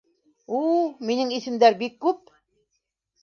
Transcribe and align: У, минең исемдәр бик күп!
У, 0.59 0.61
минең 1.09 1.33
исемдәр 1.37 1.77
бик 1.83 1.99
күп! 2.07 2.31